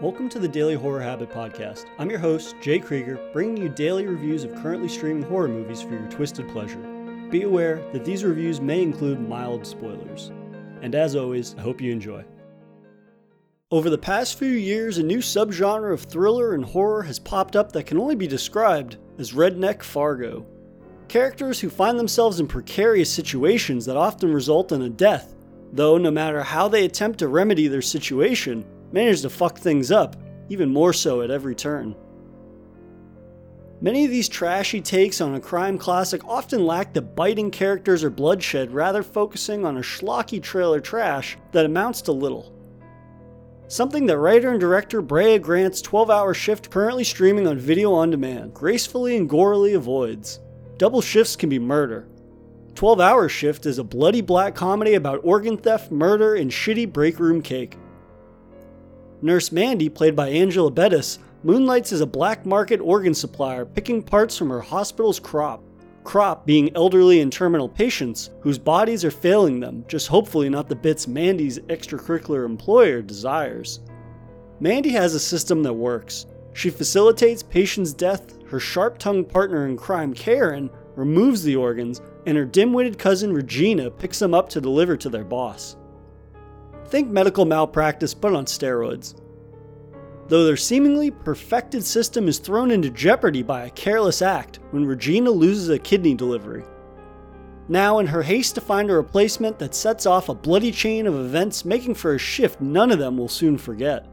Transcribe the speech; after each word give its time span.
Welcome 0.00 0.30
to 0.30 0.38
the 0.38 0.48
Daily 0.48 0.76
Horror 0.76 1.02
Habit 1.02 1.28
Podcast. 1.28 1.84
I'm 1.98 2.08
your 2.08 2.20
host, 2.20 2.56
Jay 2.62 2.78
Krieger, 2.78 3.20
bringing 3.34 3.58
you 3.58 3.68
daily 3.68 4.06
reviews 4.06 4.44
of 4.44 4.54
currently 4.62 4.88
streaming 4.88 5.24
horror 5.24 5.46
movies 5.46 5.82
for 5.82 5.90
your 5.90 6.08
twisted 6.08 6.48
pleasure. 6.48 6.80
Be 7.30 7.42
aware 7.42 7.82
that 7.92 8.06
these 8.06 8.24
reviews 8.24 8.62
may 8.62 8.80
include 8.80 9.20
mild 9.20 9.66
spoilers. 9.66 10.32
And 10.80 10.94
as 10.94 11.16
always, 11.16 11.54
I 11.58 11.60
hope 11.60 11.82
you 11.82 11.92
enjoy. 11.92 12.24
Over 13.70 13.90
the 13.90 13.98
past 13.98 14.38
few 14.38 14.48
years, 14.48 14.96
a 14.96 15.02
new 15.02 15.18
subgenre 15.18 15.92
of 15.92 16.04
thriller 16.04 16.54
and 16.54 16.64
horror 16.64 17.02
has 17.02 17.18
popped 17.18 17.54
up 17.54 17.70
that 17.72 17.84
can 17.84 17.98
only 17.98 18.14
be 18.14 18.26
described 18.26 18.96
as 19.18 19.32
redneck 19.32 19.82
Fargo. 19.82 20.46
Characters 21.08 21.60
who 21.60 21.68
find 21.68 21.98
themselves 21.98 22.40
in 22.40 22.46
precarious 22.46 23.12
situations 23.12 23.84
that 23.84 23.98
often 23.98 24.32
result 24.32 24.72
in 24.72 24.80
a 24.80 24.88
death, 24.88 25.34
though 25.74 25.98
no 25.98 26.10
matter 26.10 26.42
how 26.42 26.68
they 26.68 26.86
attempt 26.86 27.18
to 27.18 27.28
remedy 27.28 27.68
their 27.68 27.82
situation, 27.82 28.64
manage 28.92 29.22
to 29.22 29.30
fuck 29.30 29.58
things 29.58 29.90
up, 29.90 30.16
even 30.48 30.72
more 30.72 30.92
so 30.92 31.22
at 31.22 31.30
every 31.30 31.54
turn. 31.54 31.94
Many 33.82 34.04
of 34.04 34.10
these 34.10 34.28
trashy 34.28 34.82
takes 34.82 35.22
on 35.22 35.34
a 35.34 35.40
crime 35.40 35.78
classic 35.78 36.22
often 36.26 36.66
lack 36.66 36.92
the 36.92 37.00
biting 37.00 37.50
characters 37.50 38.04
or 38.04 38.10
bloodshed, 38.10 38.72
rather 38.72 39.02
focusing 39.02 39.64
on 39.64 39.78
a 39.78 39.80
schlocky 39.80 40.42
trailer 40.42 40.80
trash 40.80 41.38
that 41.52 41.64
amounts 41.64 42.02
to 42.02 42.12
little. 42.12 42.54
Something 43.68 44.04
that 44.06 44.18
writer 44.18 44.50
and 44.50 44.60
director 44.60 45.00
Brea 45.00 45.38
Grant's 45.38 45.80
12 45.80 46.10
hour 46.10 46.34
shift, 46.34 46.70
currently 46.70 47.04
streaming 47.04 47.46
on 47.46 47.56
video 47.56 47.92
on 47.94 48.10
demand, 48.10 48.52
gracefully 48.52 49.16
and 49.16 49.30
gorily 49.30 49.76
avoids. 49.76 50.40
Double 50.76 51.00
shifts 51.00 51.36
can 51.36 51.48
be 51.48 51.58
murder. 51.58 52.06
12 52.74 53.00
hour 53.00 53.28
shift 53.28 53.64
is 53.64 53.78
a 53.78 53.84
bloody 53.84 54.20
black 54.20 54.54
comedy 54.54 54.94
about 54.94 55.20
organ 55.22 55.56
theft, 55.56 55.90
murder, 55.90 56.34
and 56.34 56.50
shitty 56.50 56.92
break 56.92 57.18
room 57.18 57.40
cake. 57.40 57.78
Nurse 59.22 59.52
Mandy, 59.52 59.88
played 59.88 60.16
by 60.16 60.28
Angela 60.28 60.70
Bettis, 60.70 61.18
moonlights 61.42 61.92
as 61.92 62.00
a 62.00 62.06
black 62.06 62.46
market 62.46 62.80
organ 62.80 63.14
supplier 63.14 63.64
picking 63.64 64.02
parts 64.02 64.36
from 64.36 64.50
her 64.50 64.60
hospital's 64.60 65.20
crop. 65.20 65.62
Crop 66.04 66.46
being 66.46 66.74
elderly 66.74 67.20
and 67.20 67.30
terminal 67.30 67.68
patients 67.68 68.30
whose 68.40 68.58
bodies 68.58 69.04
are 69.04 69.10
failing 69.10 69.60
them, 69.60 69.84
just 69.88 70.08
hopefully 70.08 70.48
not 70.48 70.68
the 70.68 70.74
bits 70.74 71.06
Mandy's 71.06 71.58
extracurricular 71.60 72.46
employer 72.46 73.02
desires. 73.02 73.80
Mandy 74.60 74.90
has 74.90 75.14
a 75.14 75.20
system 75.20 75.62
that 75.62 75.72
works. 75.72 76.26
She 76.54 76.70
facilitates 76.70 77.42
patients' 77.42 77.92
death, 77.92 78.42
her 78.48 78.60
sharp 78.60 78.98
tongued 78.98 79.28
partner 79.28 79.66
in 79.66 79.76
crime, 79.76 80.14
Karen, 80.14 80.70
removes 80.96 81.42
the 81.42 81.56
organs, 81.56 82.00
and 82.26 82.36
her 82.36 82.44
dim 82.44 82.72
witted 82.72 82.98
cousin 82.98 83.32
Regina 83.32 83.90
picks 83.90 84.18
them 84.18 84.34
up 84.34 84.48
to 84.48 84.60
deliver 84.60 84.96
to 84.96 85.08
their 85.08 85.24
boss. 85.24 85.76
Think 86.90 87.08
medical 87.08 87.44
malpractice, 87.44 88.14
but 88.14 88.34
on 88.34 88.44
steroids 88.44 89.14
though 90.30 90.44
their 90.44 90.56
seemingly 90.56 91.10
perfected 91.10 91.84
system 91.84 92.28
is 92.28 92.38
thrown 92.38 92.70
into 92.70 92.88
jeopardy 92.88 93.42
by 93.42 93.64
a 93.64 93.70
careless 93.70 94.22
act 94.22 94.60
when 94.70 94.86
Regina 94.86 95.28
loses 95.28 95.68
a 95.68 95.78
kidney 95.78 96.14
delivery. 96.14 96.62
Now, 97.68 97.98
in 97.98 98.06
her 98.06 98.22
haste 98.22 98.54
to 98.54 98.60
find 98.60 98.88
a 98.90 98.94
replacement 98.94 99.58
that 99.58 99.74
sets 99.74 100.06
off 100.06 100.28
a 100.28 100.34
bloody 100.34 100.70
chain 100.70 101.08
of 101.08 101.16
events 101.16 101.64
making 101.64 101.96
for 101.96 102.14
a 102.14 102.18
shift 102.18 102.60
none 102.60 102.92
of 102.92 103.00
them 103.00 103.18
will 103.18 103.28
soon 103.28 103.58
forget. 103.58 104.06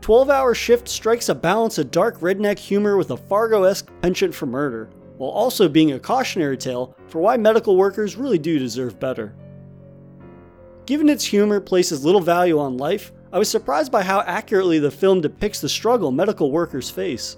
12 0.00 0.30
Hour 0.30 0.54
Shift 0.54 0.88
strikes 0.88 1.28
a 1.28 1.34
balance 1.34 1.76
of 1.76 1.90
dark 1.90 2.20
redneck 2.20 2.58
humor 2.58 2.96
with 2.96 3.10
a 3.10 3.16
Fargo 3.16 3.64
esque 3.64 3.90
penchant 4.00 4.34
for 4.34 4.46
murder, 4.46 4.88
while 5.18 5.30
also 5.30 5.68
being 5.68 5.92
a 5.92 6.00
cautionary 6.00 6.56
tale 6.56 6.96
for 7.08 7.20
why 7.20 7.36
medical 7.36 7.76
workers 7.76 8.16
really 8.16 8.38
do 8.38 8.58
deserve 8.58 8.98
better. 8.98 9.34
Given 10.88 11.10
its 11.10 11.26
humor 11.26 11.60
places 11.60 12.02
little 12.02 12.22
value 12.22 12.58
on 12.58 12.78
life, 12.78 13.12
I 13.30 13.38
was 13.38 13.50
surprised 13.50 13.92
by 13.92 14.02
how 14.02 14.20
accurately 14.20 14.78
the 14.78 14.90
film 14.90 15.20
depicts 15.20 15.60
the 15.60 15.68
struggle 15.68 16.10
medical 16.10 16.50
workers 16.50 16.88
face. 16.88 17.36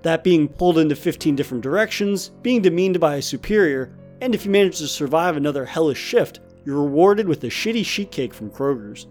That 0.00 0.24
being 0.24 0.48
pulled 0.48 0.78
into 0.78 0.96
15 0.96 1.36
different 1.36 1.62
directions, 1.62 2.30
being 2.40 2.62
demeaned 2.62 2.98
by 3.00 3.16
a 3.16 3.22
superior, 3.22 3.94
and 4.22 4.34
if 4.34 4.46
you 4.46 4.50
manage 4.50 4.78
to 4.78 4.88
survive 4.88 5.36
another 5.36 5.66
hellish 5.66 5.98
shift, 5.98 6.40
you're 6.64 6.80
rewarded 6.80 7.28
with 7.28 7.44
a 7.44 7.48
shitty 7.48 7.84
sheet 7.84 8.10
cake 8.10 8.32
from 8.32 8.50
Kroger's. 8.50 9.08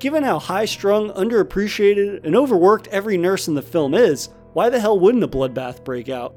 Given 0.00 0.24
how 0.24 0.40
high 0.40 0.64
strung, 0.64 1.10
underappreciated, 1.10 2.24
and 2.24 2.34
overworked 2.34 2.88
every 2.88 3.18
nurse 3.18 3.46
in 3.46 3.54
the 3.54 3.62
film 3.62 3.94
is, 3.94 4.30
why 4.52 4.68
the 4.68 4.80
hell 4.80 4.98
wouldn't 4.98 5.22
a 5.22 5.28
bloodbath 5.28 5.84
break 5.84 6.08
out? 6.08 6.34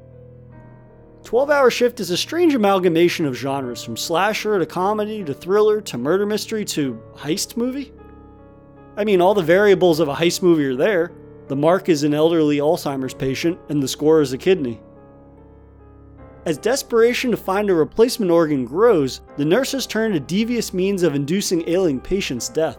12 1.24 1.48
Hour 1.48 1.70
Shift 1.70 2.00
is 2.00 2.10
a 2.10 2.18
strange 2.18 2.54
amalgamation 2.54 3.24
of 3.24 3.34
genres, 3.34 3.82
from 3.82 3.96
slasher 3.96 4.58
to 4.58 4.66
comedy 4.66 5.24
to 5.24 5.32
thriller 5.32 5.80
to 5.80 5.96
murder 5.96 6.26
mystery 6.26 6.66
to 6.66 7.00
heist 7.14 7.56
movie? 7.56 7.94
I 8.98 9.04
mean, 9.04 9.22
all 9.22 9.32
the 9.32 9.42
variables 9.42 10.00
of 10.00 10.08
a 10.08 10.14
heist 10.14 10.42
movie 10.42 10.66
are 10.66 10.76
there. 10.76 11.12
The 11.48 11.56
mark 11.56 11.88
is 11.88 12.02
an 12.02 12.12
elderly 12.12 12.58
Alzheimer's 12.58 13.14
patient, 13.14 13.58
and 13.70 13.82
the 13.82 13.88
score 13.88 14.20
is 14.20 14.34
a 14.34 14.38
kidney. 14.38 14.82
As 16.44 16.58
desperation 16.58 17.30
to 17.30 17.38
find 17.38 17.70
a 17.70 17.74
replacement 17.74 18.30
organ 18.30 18.66
grows, 18.66 19.22
the 19.38 19.46
nurses 19.46 19.86
turn 19.86 20.12
to 20.12 20.20
devious 20.20 20.74
means 20.74 21.02
of 21.02 21.14
inducing 21.14 21.66
ailing 21.66 22.00
patients' 22.00 22.50
death. 22.50 22.76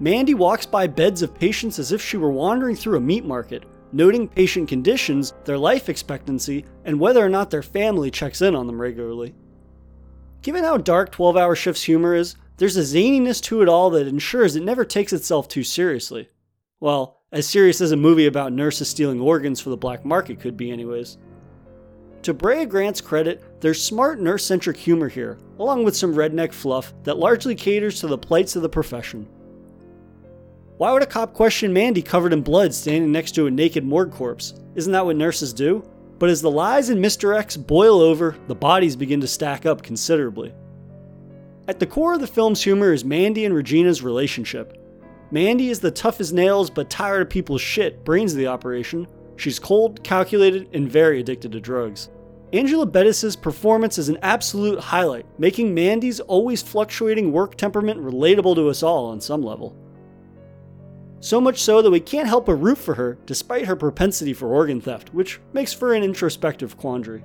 Mandy 0.00 0.34
walks 0.34 0.66
by 0.66 0.88
beds 0.88 1.22
of 1.22 1.36
patients 1.36 1.78
as 1.78 1.92
if 1.92 2.02
she 2.02 2.16
were 2.16 2.32
wandering 2.32 2.74
through 2.74 2.96
a 2.96 3.00
meat 3.00 3.24
market, 3.24 3.62
noting 3.94 4.28
patient 4.28 4.68
conditions, 4.68 5.32
their 5.44 5.56
life 5.56 5.88
expectancy, 5.88 6.64
and 6.84 6.98
whether 6.98 7.24
or 7.24 7.28
not 7.28 7.50
their 7.50 7.62
family 7.62 8.10
checks 8.10 8.42
in 8.42 8.54
on 8.54 8.66
them 8.66 8.80
regularly. 8.80 9.34
Given 10.42 10.64
how 10.64 10.76
dark 10.76 11.12
12 11.12 11.36
hour 11.36 11.54
shifts 11.54 11.84
humor 11.84 12.14
is, 12.14 12.36
there's 12.56 12.76
a 12.76 12.80
zaniness 12.80 13.40
to 13.42 13.62
it 13.62 13.68
all 13.68 13.90
that 13.90 14.06
ensures 14.06 14.56
it 14.56 14.62
never 14.62 14.84
takes 14.84 15.12
itself 15.12 15.48
too 15.48 15.64
seriously. 15.64 16.28
Well, 16.80 17.22
as 17.32 17.48
serious 17.48 17.80
as 17.80 17.92
a 17.92 17.96
movie 17.96 18.26
about 18.26 18.52
nurses 18.52 18.88
stealing 18.88 19.20
organs 19.20 19.60
for 19.60 19.70
the 19.70 19.76
black 19.76 20.04
market 20.04 20.40
could 20.40 20.56
be, 20.56 20.70
anyways. 20.70 21.18
To 22.22 22.32
Brea 22.32 22.64
Grant's 22.64 23.00
credit, 23.00 23.60
there's 23.60 23.82
smart 23.82 24.20
nurse 24.20 24.44
centric 24.44 24.76
humor 24.76 25.08
here, 25.08 25.38
along 25.58 25.84
with 25.84 25.96
some 25.96 26.14
redneck 26.14 26.52
fluff 26.52 26.94
that 27.02 27.18
largely 27.18 27.54
caters 27.54 28.00
to 28.00 28.06
the 28.06 28.16
plights 28.16 28.56
of 28.56 28.62
the 28.62 28.68
profession. 28.68 29.28
Why 30.76 30.92
would 30.92 31.02
a 31.02 31.06
cop 31.06 31.34
question 31.34 31.72
Mandy 31.72 32.02
covered 32.02 32.32
in 32.32 32.42
blood 32.42 32.74
standing 32.74 33.12
next 33.12 33.32
to 33.36 33.46
a 33.46 33.50
naked 33.50 33.84
morgue 33.84 34.10
corpse? 34.10 34.54
Isn't 34.74 34.92
that 34.92 35.06
what 35.06 35.14
nurses 35.14 35.52
do? 35.52 35.88
But 36.18 36.30
as 36.30 36.42
the 36.42 36.50
lies 36.50 36.90
in 36.90 36.98
Mr. 36.98 37.38
X 37.38 37.56
boil 37.56 38.00
over, 38.00 38.36
the 38.48 38.56
bodies 38.56 38.96
begin 38.96 39.20
to 39.20 39.28
stack 39.28 39.66
up 39.66 39.84
considerably. 39.84 40.52
At 41.68 41.78
the 41.78 41.86
core 41.86 42.14
of 42.14 42.20
the 42.20 42.26
film's 42.26 42.60
humor 42.60 42.92
is 42.92 43.04
Mandy 43.04 43.44
and 43.44 43.54
Regina's 43.54 44.02
relationship. 44.02 44.76
Mandy 45.30 45.70
is 45.70 45.78
the 45.78 45.92
tough 45.92 46.20
as 46.20 46.32
nails 46.32 46.70
but 46.70 46.90
tired 46.90 47.22
of 47.22 47.30
people's 47.30 47.62
shit 47.62 48.04
brains 48.04 48.32
of 48.32 48.38
the 48.38 48.48
operation. 48.48 49.06
She's 49.36 49.60
cold, 49.60 50.02
calculated, 50.02 50.68
and 50.72 50.90
very 50.90 51.20
addicted 51.20 51.52
to 51.52 51.60
drugs. 51.60 52.08
Angela 52.52 52.86
Bettis' 52.86 53.36
performance 53.36 53.96
is 53.96 54.08
an 54.08 54.18
absolute 54.22 54.80
highlight, 54.80 55.26
making 55.38 55.72
Mandy's 55.72 56.18
always 56.18 56.62
fluctuating 56.62 57.30
work 57.30 57.56
temperament 57.56 58.00
relatable 58.00 58.56
to 58.56 58.68
us 58.68 58.82
all 58.82 59.06
on 59.06 59.20
some 59.20 59.42
level. 59.42 59.76
So 61.24 61.40
much 61.40 61.62
so 61.62 61.80
that 61.80 61.90
we 61.90 62.00
can't 62.00 62.28
help 62.28 62.44
but 62.44 62.56
root 62.56 62.76
for 62.76 62.96
her 62.96 63.16
despite 63.24 63.64
her 63.64 63.76
propensity 63.76 64.34
for 64.34 64.48
organ 64.48 64.78
theft, 64.78 65.14
which 65.14 65.40
makes 65.54 65.72
for 65.72 65.94
an 65.94 66.02
introspective 66.02 66.76
quandary. 66.76 67.24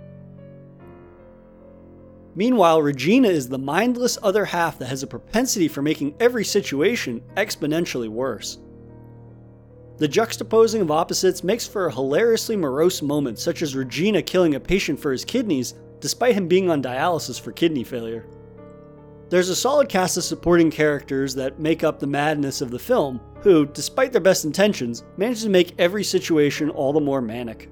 Meanwhile, 2.34 2.82
Regina 2.82 3.28
is 3.28 3.50
the 3.50 3.58
mindless 3.58 4.18
other 4.24 4.46
half 4.46 4.80
that 4.80 4.88
has 4.88 5.04
a 5.04 5.08
propensity 5.08 5.68
for 5.68 5.82
making 5.82 6.16
every 6.22 6.46
situation 6.46 7.22
exponentially 7.36 8.08
worse. 8.08 8.60
The 9.98 10.08
juxtaposing 10.08 10.80
of 10.80 10.92
opposites 10.92 11.44
makes 11.44 11.68
for 11.68 11.88
a 11.88 11.94
hilariously 11.94 12.56
morose 12.56 13.02
moment, 13.02 13.38
such 13.38 13.62
as 13.62 13.76
Regina 13.76 14.22
killing 14.22 14.56
a 14.56 14.62
patient 14.62 14.98
for 14.98 15.12
his 15.12 15.26
kidneys 15.26 15.74
despite 16.00 16.36
him 16.36 16.48
being 16.48 16.70
on 16.70 16.81
dialysis 16.81 17.38
for 17.38 17.52
kidney 17.52 17.84
failure. 17.84 18.26
There's 19.29 19.50
a 19.50 19.56
solid 19.56 19.89
cast 19.89 20.18
of 20.18 20.24
supporting 20.24 20.71
characters 20.71 21.36
that 21.36 21.59
make 21.59 21.83
up 21.83 22.00
the 22.00 22.07
madness 22.07 22.62
of 22.62 22.71
the 22.71 22.80
film, 22.80 23.21
who, 23.42 23.68
despite 23.68 24.12
their 24.12 24.21
best 24.21 24.44
intentions, 24.44 25.04
manage 25.18 25.44
to 25.44 25.50
make 25.50 25.75
every 25.77 26.04
situation 26.04 26.71
all 26.71 26.92
the 26.92 27.00
more 27.00 27.21
manic. 27.21 27.69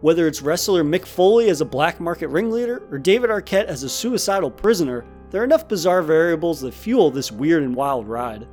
Whether 0.00 0.26
it's 0.26 0.42
wrestler 0.42 0.82
Mick 0.82 1.06
Foley 1.06 1.50
as 1.50 1.60
a 1.60 1.64
black 1.64 2.00
market 2.00 2.28
ringleader 2.28 2.82
or 2.90 2.98
David 2.98 3.30
Arquette 3.30 3.66
as 3.66 3.84
a 3.84 3.88
suicidal 3.88 4.50
prisoner, 4.50 5.04
there 5.30 5.40
are 5.40 5.44
enough 5.44 5.68
bizarre 5.68 6.02
variables 6.02 6.60
that 6.62 6.74
fuel 6.74 7.12
this 7.12 7.30
weird 7.30 7.62
and 7.62 7.74
wild 7.74 8.08
ride. 8.08 8.48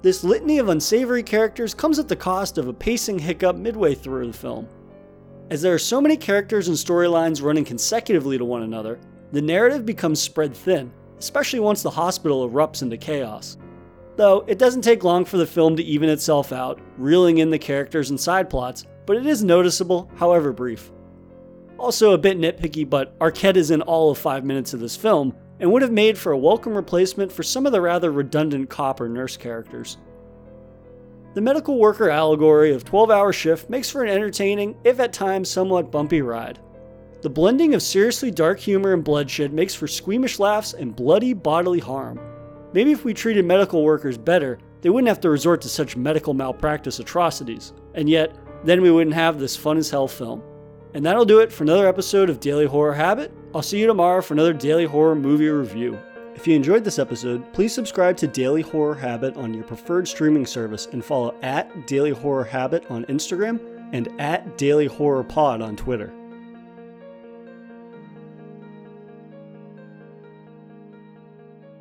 This 0.00 0.24
litany 0.24 0.58
of 0.58 0.70
unsavory 0.70 1.22
characters 1.22 1.74
comes 1.74 1.98
at 1.98 2.08
the 2.08 2.16
cost 2.16 2.56
of 2.56 2.66
a 2.66 2.72
pacing 2.72 3.18
hiccup 3.18 3.56
midway 3.56 3.94
through 3.94 4.26
the 4.26 4.32
film. 4.32 4.68
As 5.50 5.60
there 5.60 5.74
are 5.74 5.78
so 5.78 6.00
many 6.00 6.16
characters 6.16 6.68
and 6.68 6.76
storylines 6.76 7.42
running 7.42 7.64
consecutively 7.66 8.38
to 8.38 8.44
one 8.44 8.62
another, 8.62 8.98
the 9.34 9.42
narrative 9.42 9.84
becomes 9.84 10.22
spread 10.22 10.54
thin, 10.54 10.92
especially 11.18 11.58
once 11.58 11.82
the 11.82 11.90
hospital 11.90 12.48
erupts 12.48 12.82
into 12.82 12.96
chaos. 12.96 13.58
Though, 14.14 14.44
it 14.46 14.60
doesn't 14.60 14.82
take 14.82 15.02
long 15.02 15.24
for 15.24 15.38
the 15.38 15.46
film 15.46 15.74
to 15.74 15.82
even 15.82 16.08
itself 16.08 16.52
out, 16.52 16.80
reeling 16.98 17.38
in 17.38 17.50
the 17.50 17.58
characters 17.58 18.10
and 18.10 18.20
side 18.20 18.48
plots, 18.48 18.86
but 19.06 19.16
it 19.16 19.26
is 19.26 19.42
noticeable, 19.42 20.08
however 20.14 20.52
brief. 20.52 20.92
Also 21.78 22.12
a 22.12 22.18
bit 22.18 22.38
nitpicky, 22.38 22.88
but 22.88 23.18
Arquette 23.18 23.56
is 23.56 23.72
in 23.72 23.82
all 23.82 24.12
of 24.12 24.18
five 24.18 24.44
minutes 24.44 24.72
of 24.72 24.78
this 24.78 24.94
film, 24.94 25.34
and 25.58 25.72
would 25.72 25.82
have 25.82 25.90
made 25.90 26.16
for 26.16 26.30
a 26.30 26.38
welcome 26.38 26.76
replacement 26.76 27.32
for 27.32 27.42
some 27.42 27.66
of 27.66 27.72
the 27.72 27.80
rather 27.80 28.12
redundant 28.12 28.70
cop 28.70 29.00
or 29.00 29.08
nurse 29.08 29.36
characters. 29.36 29.98
The 31.34 31.40
medical 31.40 31.80
worker 31.80 32.08
allegory 32.08 32.72
of 32.72 32.84
12 32.84 33.10
hour 33.10 33.32
shift 33.32 33.68
makes 33.68 33.90
for 33.90 34.04
an 34.04 34.10
entertaining, 34.10 34.76
if 34.84 35.00
at 35.00 35.12
times 35.12 35.50
somewhat 35.50 35.90
bumpy 35.90 36.22
ride. 36.22 36.60
The 37.24 37.30
blending 37.30 37.72
of 37.72 37.82
seriously 37.82 38.30
dark 38.30 38.60
humor 38.60 38.92
and 38.92 39.02
bloodshed 39.02 39.54
makes 39.54 39.74
for 39.74 39.88
squeamish 39.88 40.38
laughs 40.38 40.74
and 40.74 40.94
bloody 40.94 41.32
bodily 41.32 41.78
harm. 41.78 42.20
Maybe 42.74 42.92
if 42.92 43.02
we 43.02 43.14
treated 43.14 43.46
medical 43.46 43.82
workers 43.82 44.18
better, 44.18 44.58
they 44.82 44.90
wouldn't 44.90 45.08
have 45.08 45.20
to 45.20 45.30
resort 45.30 45.62
to 45.62 45.70
such 45.70 45.96
medical 45.96 46.34
malpractice 46.34 46.98
atrocities. 46.98 47.72
And 47.94 48.10
yet, 48.10 48.36
then 48.62 48.82
we 48.82 48.90
wouldn't 48.90 49.14
have 49.16 49.38
this 49.38 49.56
fun 49.56 49.78
as 49.78 49.88
hell 49.88 50.06
film. 50.06 50.42
And 50.92 51.06
that'll 51.06 51.24
do 51.24 51.38
it 51.38 51.50
for 51.50 51.64
another 51.64 51.88
episode 51.88 52.28
of 52.28 52.40
Daily 52.40 52.66
Horror 52.66 52.92
Habit. 52.92 53.32
I'll 53.54 53.62
see 53.62 53.80
you 53.80 53.86
tomorrow 53.86 54.20
for 54.20 54.34
another 54.34 54.52
Daily 54.52 54.84
Horror 54.84 55.14
movie 55.14 55.48
review. 55.48 55.98
If 56.34 56.46
you 56.46 56.54
enjoyed 56.54 56.84
this 56.84 56.98
episode, 56.98 57.50
please 57.54 57.72
subscribe 57.72 58.18
to 58.18 58.26
Daily 58.26 58.60
Horror 58.60 58.96
Habit 58.96 59.38
on 59.38 59.54
your 59.54 59.64
preferred 59.64 60.06
streaming 60.06 60.44
service 60.44 60.88
and 60.92 61.02
follow 61.02 61.34
at 61.40 61.86
Daily 61.86 62.10
Horror 62.10 62.44
Habit 62.44 62.84
on 62.90 63.06
Instagram 63.06 63.58
and 63.94 64.08
at 64.20 64.58
Daily 64.58 64.84
Horror 64.84 65.24
Pod 65.24 65.62
on 65.62 65.74
Twitter. 65.74 66.12